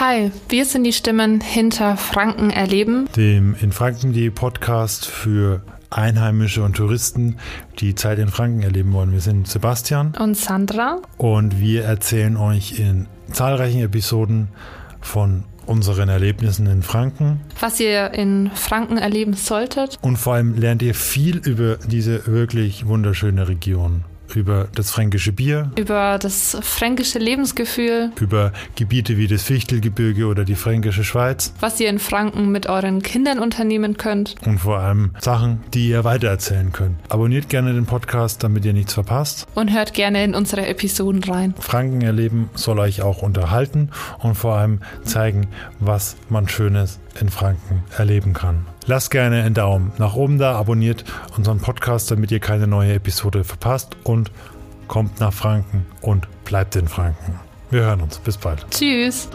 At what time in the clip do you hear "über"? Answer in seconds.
21.36-21.76, 24.36-24.68, 25.76-26.18, 28.20-28.52